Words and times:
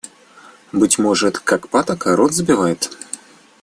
Быть 0.71 0.97
может, 0.97 1.37
как 1.37 1.69
патока, 1.69 2.15
рот 2.15 2.31
забивает? 2.33 2.89